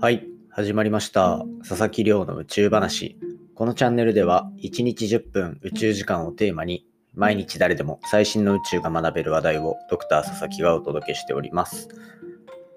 [0.00, 1.44] はい、始まりました。
[1.68, 3.18] 佐々木亮の宇宙話。
[3.56, 11.88] このチャンネルでは、1日10分宇宙時間をテーマに、毎日誰でも最新の宇宙が学べる話題をドクター佐々木がお届けしております。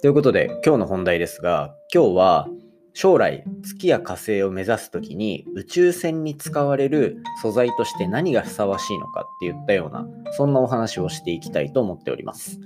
[0.01, 2.47] ということで、今日の本題ですが、今日は
[2.93, 12.59] 将来月や火星を目指すときに宇宙船に使われる素材として何がふさわしいのかっていったような、そんなお話をしていきたいと思っております。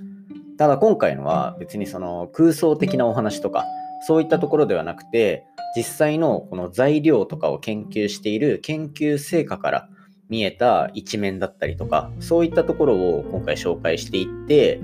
[0.56, 3.66] ただ今回のは別にその空想的なお話とか
[4.02, 5.46] そういったところではなくて
[5.76, 9.88] 実際のこの材料とかを研究している研究成果から
[10.28, 14.80] 見えた一面だったりとかそういったところを今回紹介していって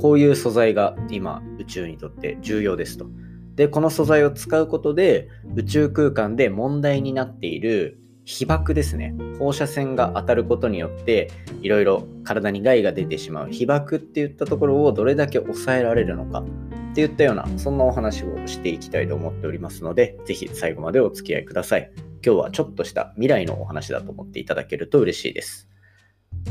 [0.00, 3.06] こういう素材が今宇宙にとって重要ですと。
[3.54, 16.44] でこの素材を使うことで宇宙空間で問題になっている被爆ですね放射線が当たることによっていろいろ体に害が出てしまう被爆っていったところをどれだけ抑えられるのか
[16.92, 21.90] っていったようなそんなお話をしていきたいと思っておりますのでぜひ最後までお付き合いください。
[22.24, 25.68] 今日はちょっとした未来のお話だと思っていただけると嬉しいです。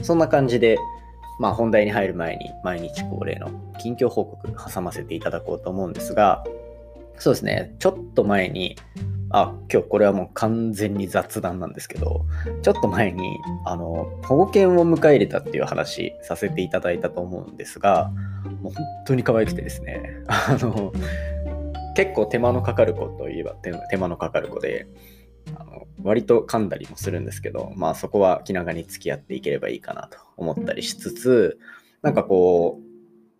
[0.02, 0.80] そんな感じで
[1.40, 6.44] まあ本題に入る前に毎日恒例の近況報告挟ませていただこうと思うんですが
[7.18, 7.76] そうですね。
[7.78, 8.76] ちょっと前に
[9.34, 12.26] あ、今日これはもう完全に雑談なんですけど、
[12.62, 18.12] ちょっと前に、あの、保護犬を迎え入れたっていう話させていただいたと思うんですが、
[18.62, 20.94] もう本当に可愛くてですね、あの、
[21.96, 23.56] 結構手間のかかる子といえば
[23.90, 24.88] 手間のかかる子で、
[25.56, 31.60] あの割と噛んだりもするんですけど、まあそこは気長に付き合っていければいいかなと思ったりしつつ、
[32.02, 32.84] なんかこう、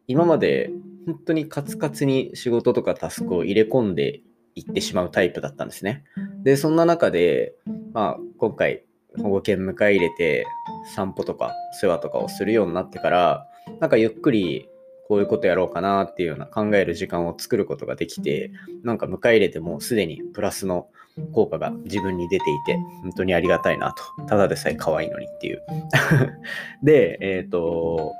[0.08, 0.72] 今まで
[1.06, 4.22] 本当にカツカツに仕事とかタスクを入れ込んで
[4.56, 6.04] 行ってしまうタイプだったんですね。
[6.44, 7.54] で、そんな中で、
[7.94, 8.84] まあ、今回、
[9.18, 10.46] 保護犬迎え入れて、
[10.96, 13.48] 散歩とか世話とかをするようになってから、
[13.80, 14.68] なんかゆっくり
[15.12, 18.50] こういうことやろうかなっていうような考える時間を作ることができて、
[18.82, 20.88] なんか迎え入れてもすでにプラスの
[21.34, 24.26] 効果が自分に出ていて、本当にありがたいなと。
[24.28, 25.64] ただでさえ可愛いのにっていう。
[26.82, 28.14] で、えっ、と、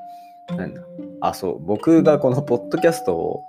[0.50, 0.82] なんだ。
[1.22, 3.40] あ、そう、僕がこのポッドキャストを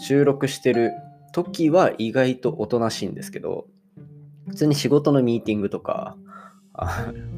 [0.00, 0.90] 収録してる
[1.30, 3.68] 時は意外とおとなしいんですけど、
[4.48, 6.16] 普通に仕事のミーティングとか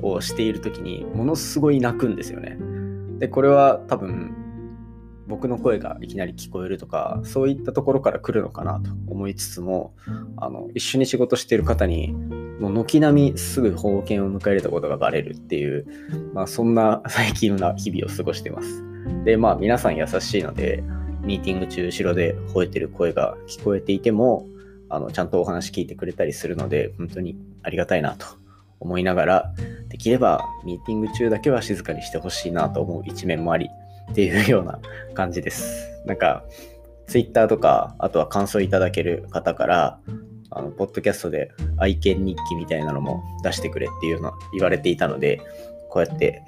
[0.01, 2.57] をしている時にものすごい泣くんですよね。
[3.19, 4.42] で、これは多分
[5.27, 9.95] 僕の声がいきなり聞こえるとか、そういったところから来るのかなと思いつつも、
[10.37, 12.13] あの一緒に仕事している方に、
[12.61, 15.87] もう軒並みすぐ保護犬を迎え入れたことがバレるっていう、
[16.33, 18.85] まあそんな最近な日々を過ごしています。
[19.25, 20.83] で、まあ皆さん優しいので、
[21.23, 24.47] ミーティング中後ろで吠えてる声が聞こえていても
[24.89, 28.27] あのちゃんとお話聞いてくれたりするので本当にありがたいなと
[28.81, 29.55] 思いながら
[29.89, 33.71] できればミーティング中だけは静かにしてほしいなと思う一面もあり
[34.11, 34.79] っていうような
[35.15, 36.45] 感じですなんか
[37.07, 40.01] Twitter とかあとは感想いただける方から
[40.51, 45.41] あのポッドキャストで愛犬日記みたいなのも出してくれっていうの言われていたので
[45.89, 46.43] こうやって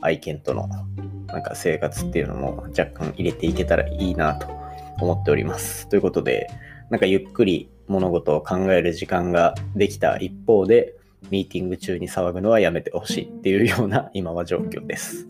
[0.00, 0.68] 愛犬との
[1.26, 4.46] なんか生活っていうのも若干入れていけたらいいなと
[5.00, 5.88] 思っております。
[5.88, 6.50] ということで、
[6.90, 10.94] なんかゆっくり物事を考える時間ができた一方で、
[11.30, 15.26] ミーティング中に騒ぐのはやめてほしいっていうような今は状況です。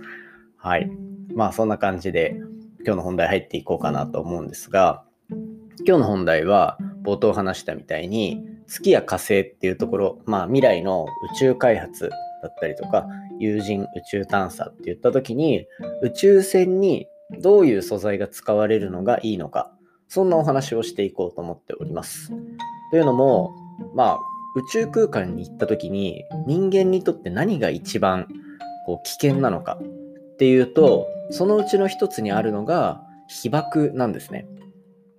[0.57, 0.91] はい。
[1.35, 2.37] まあそんな感じで
[2.85, 5.05] 今日の本題入っていこうかなと思うんですが、
[5.87, 12.11] 今日の本題は冒頭話したみたいに月や火星っていうところ、まあ未来の宇宙開発
[12.43, 13.07] だったりとか
[13.39, 15.67] 有人宇宙探査って言った時に
[16.03, 17.07] 宇宙船に
[17.41, 19.73] どういう素材が使われるのがいいのか
[20.09, 22.31] そんなお話をしていこうと思っております。
[22.91, 23.55] というのも
[23.95, 24.19] まあ
[24.55, 28.29] 宇宙空間に行った時に人間にとって何が一番
[28.87, 29.79] こう危険なのか
[30.43, 34.49] っていうとそのうちの一つにあるのが被爆なんですね。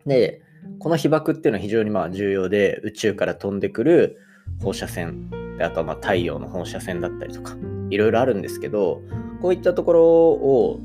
[0.05, 0.41] で
[0.79, 4.17] この被爆っていうのは非常にまあ重要で宇宙から飛んでくる
[4.61, 7.55] 放射線であとはま太陽の放射線だったりとか
[7.89, 9.01] いろいろあるんですけど
[9.41, 10.79] こういったところを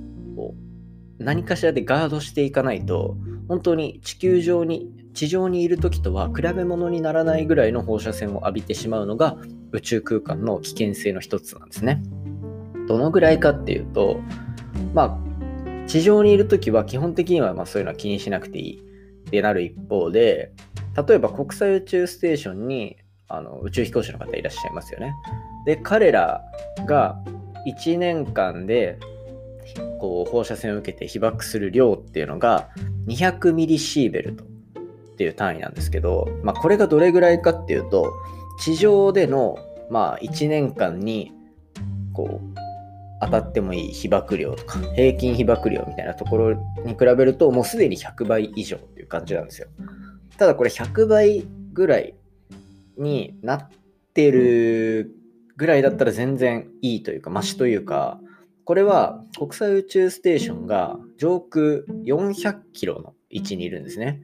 [1.19, 3.17] 何かしらでガードしていかないと
[3.49, 9.37] 本当に地球上に地上にいる時とは比べ物にならないぐらいの放射線を浴びてしまうのが
[9.73, 12.01] 宇宙空間の危険性の一つなんですね。
[12.89, 14.21] どのぐらいかっていうと
[14.95, 18.79] まあ地上にいる時は基本的にはまあそういうのは気にしなくていい
[19.27, 20.53] ってなる一方で
[21.07, 22.97] 例えば国際宇宙ステーションに
[23.29, 25.15] あの宇宙飛行士の方いらっしゃいますよね。
[25.67, 26.43] で彼ら
[26.87, 27.21] が
[27.67, 28.99] 1年間で
[30.01, 32.71] こう放射線を受けて被爆する量っていうのが
[33.07, 34.47] 200ミリシーベルトっ
[35.17, 38.13] ていう単位なんですけど、まあ、これがどれぐらいかっていうと
[38.61, 39.59] 地上での
[39.91, 41.33] まあ1年間に
[42.15, 42.48] こう
[43.21, 46.55] 当たってもいい被爆量とか平均被爆量みたいなところ
[46.85, 49.69] に比べるともうすでに100倍以上っていう感じなんですよ。
[50.37, 52.15] ただこれ100倍ぐらい
[52.97, 53.69] になっ
[54.15, 55.13] てる
[55.57, 58.21] ぐらいだったら全然いいというか、マシというか、
[58.65, 64.23] これは国際宇宙ステーションが上空400キロの位置にいるんですね。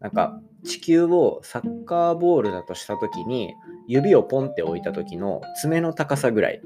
[0.00, 3.54] なんか地球をサッカーボールだとした時に
[3.86, 6.60] 指をポンって置いた時の爪の高さぐらい。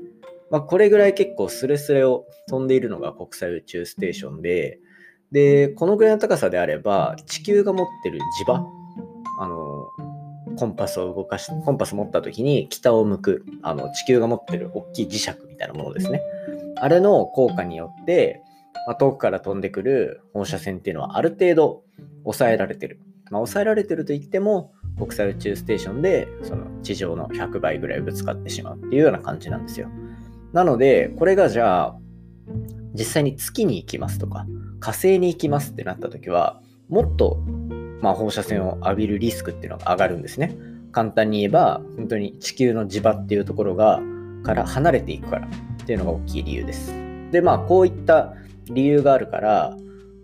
[0.51, 4.79] まあ、これぐらい結構スレスレを飛んでいるのが国際宇宙ステーションで、
[5.33, 8.65] で、このぐらいの高さであれば地球が持ってる磁場、
[9.41, 9.87] あの、
[10.57, 16.23] コンパスを動かし、コンパス持った時に北を向く、あの、地球が持ってる大きい磁石みたいなものですね。
[16.77, 18.43] あれの効果によって、
[18.87, 21.83] まあ、遠くから飛んでくる放射線っていうのはある程度
[22.25, 23.01] 抑えられてる。
[23.31, 29.89] まあ、抑えられてると言っても、国際宇宙ステーションでその地上の100倍ぐらいぶつかってしまうっていうような感じなんですよ。
[30.53, 31.97] なので、これがじゃあ、
[32.95, 34.47] 実際に月に行きますとか、
[34.81, 37.39] 火星に行きますってなった時は、もっと
[38.01, 40.57] まあ、放射線を浴びるリスクっていうのが上がるんですね。
[40.93, 44.01] 簡単に言えば、本当に地球の磁場っていうところが、
[44.45, 45.49] から離れていくから
[45.83, 46.95] っていうのが大きい理由です。
[47.33, 48.35] で、まあ、こういった
[48.67, 49.77] 理由があるから、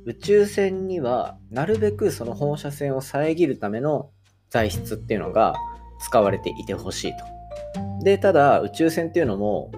[0.05, 4.11] 宇宙船にはなるべくその放射線を遮るための
[4.51, 5.55] 材質っていうのが
[5.99, 8.05] 使われていてほしいと。
[8.05, 9.73] で、ただ宇宙船っていうのも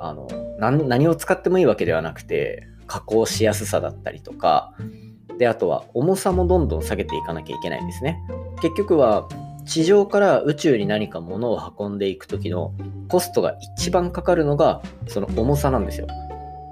[0.00, 0.26] あの
[0.58, 4.74] 何を使ってもいいわけではなくて加工しやすさだったりとか
[5.38, 8.20] で、あとは重さもどんどん下げていかなきゃいけないんですね。
[8.60, 9.28] 結局は
[9.64, 12.74] 地上から宇宙に何か物を運んでいく時の
[13.08, 16.06] コストが一番かかるのがその重さなんですよ。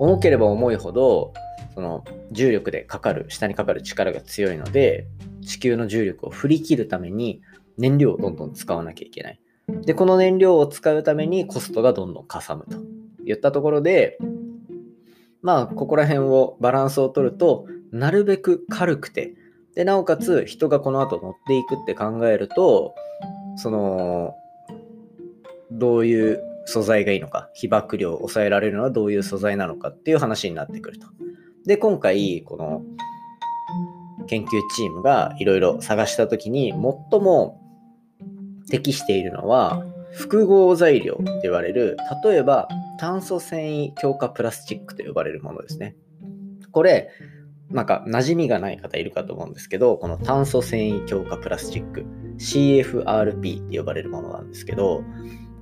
[0.00, 1.32] 重ければ重いほど
[1.74, 5.06] その重力でかかる下にかかる力が強いので
[5.46, 7.40] 地球の重力を振り切るために
[7.76, 9.40] 燃料をどんどん使わなきゃいけない。
[9.82, 12.78] でこの燃料を使うためにコストがどんどんかさむと
[13.30, 14.18] いったところで
[15.42, 19.34] まあここら辺をバランスを取るとなるべく軽くて、
[19.74, 22.94] で、なおかつ人がこの後乗っていくって考えると、
[23.56, 24.34] その、
[25.70, 31.06] どういう素材がいいのか、被爆量を抑えられるのはどういう素材なのかっていう話になってくると。
[31.64, 32.82] で、今回、この
[34.26, 37.60] 研究チームがいろいろ探した時に最も
[38.68, 42.68] 適しているのは複合材料って言われる例えば
[42.98, 45.96] 炭素繊維強化プラスチックと呼ばれるものですね。
[46.72, 47.10] これ
[47.70, 52.06] なんか馴染みがない方いるかと思うんですけど、この炭素繊維強化プラスチック、
[52.38, 55.02] CFRP って呼ばれるものなんですけど、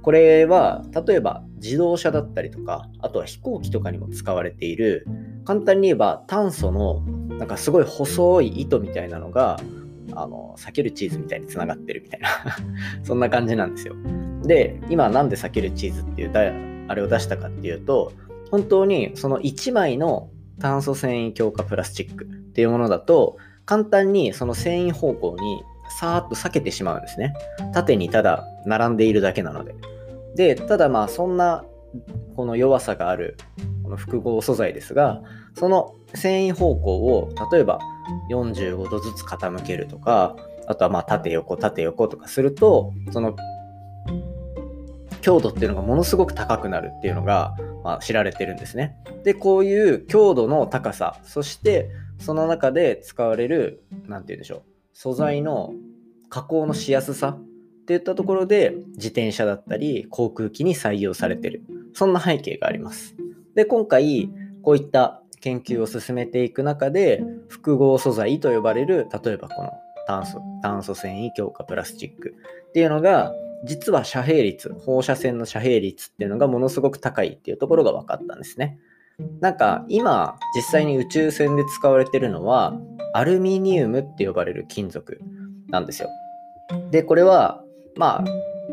[0.02, 5.04] これは例えば自動車だったりとか、あとは飛行機とかにも使われている、
[5.44, 7.00] 簡単に言えば炭素の
[7.38, 9.58] なんかすごい細い糸みたいなのが、
[10.14, 12.28] あの、避けるチーズみたいにつながってるみたいな
[13.02, 13.96] そんな感じなんですよ。
[14.46, 18.12] で、今なんで避けるチーズっていうあれを出したかっていうと、
[18.50, 25.62] 本当にその1枚の炭素繊維強化プラスチックっていうものだと簡単にその繊維方向に
[25.98, 27.34] さーっと避けてしまうんですね。
[27.72, 29.75] 縦にただ並んでいるだけなので。
[30.34, 31.64] で、ただまあそんな
[32.37, 33.37] この弱さがある
[33.82, 35.22] この複合素材ですが、
[35.54, 37.81] その繊維方向を例えば
[38.31, 43.37] 45度ずつ傾けるとか、あとはまあ縦横縦横とかすると、その
[45.26, 48.96] 強度っていうのがものすごく高くなるっていうのが、まあ、知られてるんですね。
[49.25, 51.90] で、こういう強度の高さ、そして
[52.20, 54.62] その中で使われる、何て言うんでしょう、
[54.93, 55.72] 素材の
[56.29, 57.44] 加工のしやすさっ
[57.86, 61.65] ていったところで自転車だったり航空機に採用されてる。
[61.93, 63.17] そんな背景があります。
[63.56, 64.31] で、今回
[64.62, 69.72] こういった研究を進めていく中で複合素材と呼ばれる例えばこの
[70.06, 72.36] 炭素炭素繊維強化プラスチック
[72.69, 73.32] っていうのが
[73.67, 78.79] 実は遮蔽率、放射線の遮蔽率っていうのがものすごく高いっていうところが分かったんですね。
[79.41, 82.79] なんか今実際に宇宙船で使われてるのは
[83.15, 85.20] アルミニウムって呼ばれる金属
[85.69, 86.08] なんですよ。
[86.91, 87.63] で、これは
[87.96, 88.25] まあ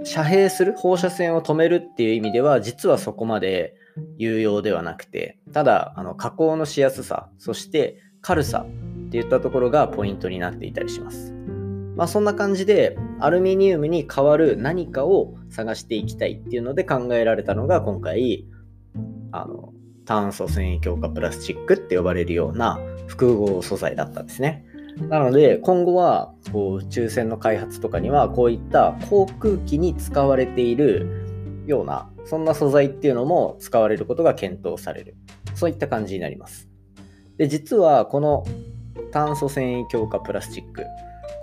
[0.06, 3.76] 遮蔽する放射線を止めるっていう意味では実はそこまで
[4.18, 8.66] 有用ではなくてただあの加工のしやすさそして軽さ
[9.08, 11.34] っていったところがポイントになっていたりします。
[11.96, 18.46] まあ、そんな感じでアルミニウムに代わる何かを探していきたいっていうので考えられたのが今回
[19.32, 19.74] あの
[20.06, 24.66] 炭素繊維強化プラスチックって呼ばれるような複合素材だったんですね。
[25.10, 35.16] なので今後はこう宇宙船の開発とかにはこういった航空機に使われているようなそんな素材っていうのも使われることが検討される
[35.56, 36.70] そういった感じになります。
[37.38, 38.46] で実はこの
[39.12, 40.86] 炭素繊維強化プラスチック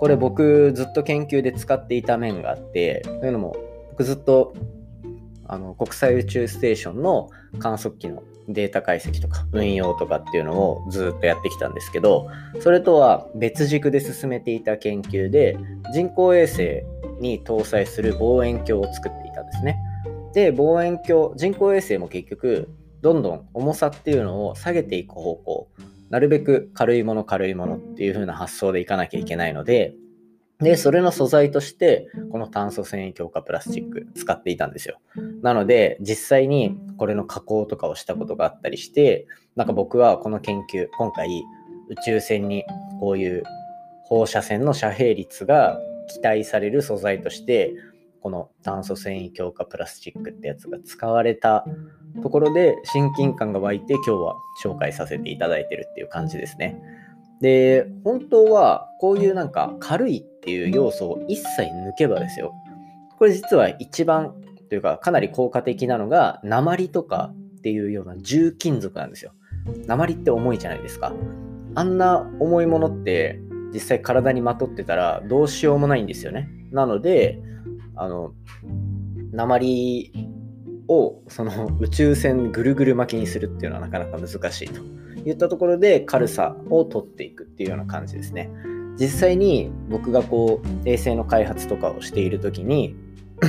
[0.01, 3.55] これ僕ずっと研究で使っていた面があってというのも
[3.91, 4.55] 僕ずっと
[5.45, 7.29] あの国際宇宙ステーションの
[7.59, 12.31] 観測機のデータ解析とか運用とかっていうのをずっとやってきたんですけど
[12.61, 15.55] それとは別軸で進めていた研究で
[15.93, 16.81] 人工衛星
[17.19, 19.77] に搭載する望遠鏡を作っていたんですね。
[20.33, 22.69] で望遠鏡人工衛星も結局
[23.01, 25.67] どんどん重さっていうのを下げていく方向
[26.11, 29.95] なるべく軽いもの軽いものっていう風な発想でいかなきゃいけないので
[30.61, 34.99] で、それの素材として、この炭素繊維強化プラスチック使っていたんですよ。
[35.41, 39.25] なので、実際にこれの加工とかをしたことがあったりして、
[39.55, 41.43] なんか僕はこの研究、今回
[41.89, 42.63] 宇宙船に
[42.99, 43.43] こういう
[44.03, 47.73] 放射線の遮蔽率が期待される素材として、
[48.21, 51.65] この炭素繊維強化プラスチックってやつが使われた
[52.21, 56.81] ところで親近感が湧いて今日は紹介させていただいてるっていう感じですね。
[57.41, 62.53] で、本当はこういうなんか軽いっていう要素を一切抜けばですよ。
[63.17, 64.35] これ実は一番
[64.69, 69.33] というかかなり効果的なのが鉛とかっていうような重金属なんですよ。
[69.87, 71.13] 鉛って重いじゃないですか。
[71.73, 73.39] あんな重いものって
[73.73, 76.49] 実際体にまとってたらどうしようもないんですよね。
[76.71, 77.39] なので、
[77.95, 78.33] あの、
[79.31, 80.11] 鉛
[80.87, 84.81] をその宇宙船ぐるぐる巻きにするっていうのはなかなか難しいと
[85.29, 88.49] いったところで軽さを取っていくっていうような感じですね。
[88.99, 92.95] 実際に僕がこう衛星の開発とかをしている時に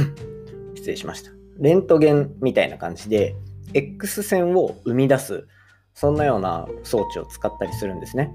[0.75, 1.31] 失礼しました。
[1.59, 3.35] レントゲンみたいな感じで
[3.75, 5.47] X 線を生み出す
[5.95, 8.33] そんなような装置を使ったりするんですね。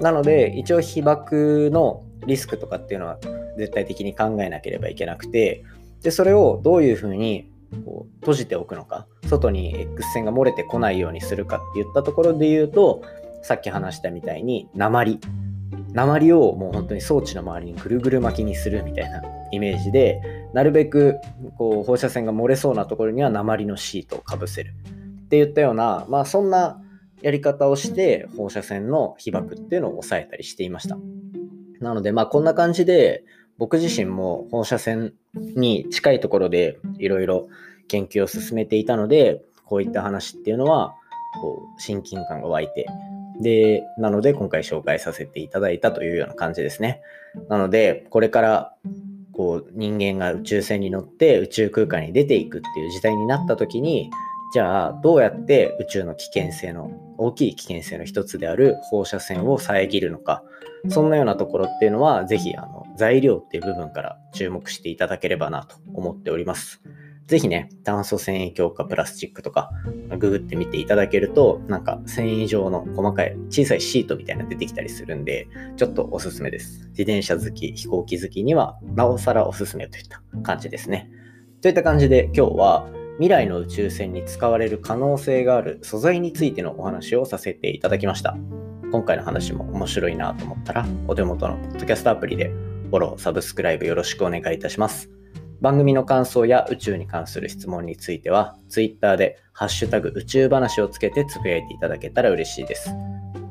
[0.00, 3.18] なので一応被爆のリスクとかっていうのは
[3.58, 5.64] 絶対的に考えなければいけなくて
[6.02, 7.50] でそれをどういうふうに
[7.84, 13.02] こう閉じておくのか外に X 線が漏れてこないようにするかっていったところで言うと
[13.42, 15.20] さっき話したみたいに鉛。
[15.92, 20.20] 鉛をもう本当に装置の周りにぐるぐる巻きにするみたいなイメージで
[20.52, 21.16] なるべく
[21.56, 24.74] こう放射線が漏れそうなところには鉛のシートをかぶせる。
[25.24, 26.80] っていったようなまあそんな
[27.22, 30.98] やり方をして放射線の被曝っていうのを抑えたりしていました。
[31.80, 33.24] なのでまあこんな感じで
[33.58, 37.48] 僕自身も放射線に近いところでいろいろ
[37.88, 40.94] 研究を進めていたのでこういった話っていうのは
[41.42, 42.86] こう親近感が湧いて
[43.40, 47.00] で、なので今回紹介させていただいたというような感じですね。
[47.48, 48.74] なので、これから
[49.32, 54.10] こう人間が宇宙船に乗って宇宙空間に出ていくっていう時代になった時に、
[54.52, 60.42] じゃあどうやって宇宙の危険性の大きい危険性の一つである放射線を遮るのか、
[60.88, 66.82] そんなようなところっていうのは、ぜひあの材料っていう部分から注目していただければなと思っております。
[67.28, 69.70] ぜひね、炭素繊維強化プラスチックとか、
[70.18, 76.88] ググってみていただけると、なんか繊維状の細かい小さいシートみたいなの出てきたりするんで、ちょっとおすすめです。
[76.88, 81.10] 自転車好き、飛行機好きには、なおさらおすすめといった感じですね。
[81.60, 82.88] といった感じで今日は、
[83.18, 88.38] 未来の宇宙船に使われる可能性がある素材についてのお話をさせていただきました。
[88.90, 92.50] 今回の話も面白いなと思ったら、お手元のポッドキャストアプリで
[92.88, 95.10] フォロー、サブスクライブよろしくお願いいたします。
[95.60, 102.90] 番組の感想や宇宙に関する質問については、Twitter でハッシュタグ宇宙話をつけてつぶやいていただけたら嬉しいです。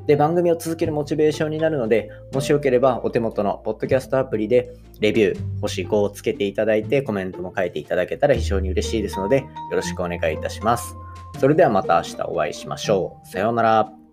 [0.07, 10.95] で、番組を続けるモチベーションになるので、もしよければお手元のポッドキャストアプリでレビュー、星5をつけていただいてコメントも書いていただけたら非常に嬉しいですので、よろしくお願いいたします。
[11.39, 13.27] それではまた明日お会いしましょう。
[13.27, 14.06] さようなら。